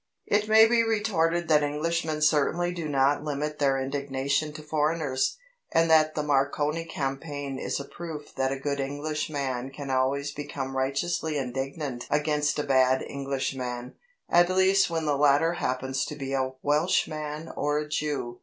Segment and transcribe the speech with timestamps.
[0.25, 5.37] It may be retorted that Englishmen certainly do not limit their indignation to foreigners,
[5.71, 10.75] and that the Marconi campaign is a proof that a good Englishman can always become
[10.75, 13.93] righteously indignant against a bad Englishman
[14.27, 18.39] at least when the latter happens to be a Welshman or a Jew.